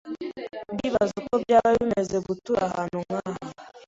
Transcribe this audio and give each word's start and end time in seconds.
Ndibaza 0.73 1.13
uko 1.21 1.33
byaba 1.43 1.69
bimeze 1.77 2.15
gutura 2.27 2.61
ahantu 2.69 2.97
nkaha. 3.05 3.39